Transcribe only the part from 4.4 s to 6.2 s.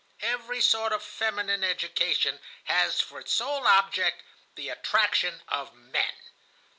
the attraction of men.